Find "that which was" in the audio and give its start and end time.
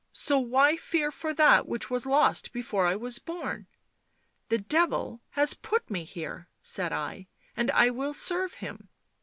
1.31-2.07